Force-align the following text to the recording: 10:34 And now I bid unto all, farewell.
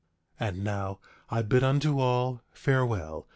10:34 0.41 0.49
And 0.49 0.63
now 0.63 0.99
I 1.29 1.43
bid 1.43 1.63
unto 1.63 1.99
all, 1.99 2.41
farewell. 2.49 3.27